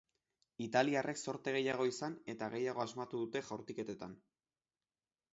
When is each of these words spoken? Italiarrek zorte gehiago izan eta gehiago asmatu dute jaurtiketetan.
Italiarrek 0.65 1.19
zorte 1.25 1.51
gehiago 1.55 1.85
izan 1.89 2.15
eta 2.33 2.47
gehiago 2.53 2.83
asmatu 2.85 3.21
dute 3.25 3.43
jaurtiketetan. 3.51 4.17